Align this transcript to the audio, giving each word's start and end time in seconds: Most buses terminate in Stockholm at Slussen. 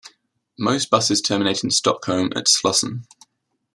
Most 0.57 0.89
buses 0.89 1.21
terminate 1.21 1.63
in 1.63 1.69
Stockholm 1.69 2.31
at 2.35 2.47
Slussen. 2.47 3.05